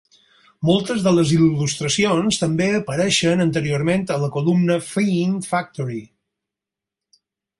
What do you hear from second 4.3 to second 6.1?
columna "Fiend Factory".